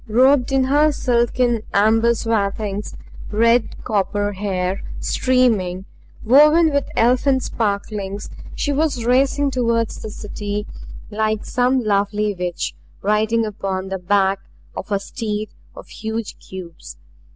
Robed 0.07 0.51
in 0.51 0.63
her 0.63 0.91
silken 0.91 1.61
amber 1.75 2.15
swathings, 2.15 2.95
red 3.29 3.83
copper 3.83 4.31
hair 4.33 4.81
streaming, 4.99 5.85
woven 6.23 6.73
with 6.73 6.85
elfin 6.95 7.39
sparklings, 7.39 8.27
she 8.55 8.71
was 8.73 9.05
racing 9.05 9.51
toward 9.51 9.89
the 9.89 10.09
City 10.09 10.65
like 11.11 11.45
some 11.45 11.83
lovely 11.83 12.33
witch, 12.33 12.73
riding 13.03 13.45
upon 13.45 13.89
the 13.89 13.99
back 13.99 14.39
of 14.75 14.91
a 14.91 14.99
steed 14.99 15.49
of 15.75 15.87
huge 15.89 16.35
cubes. 16.39 16.97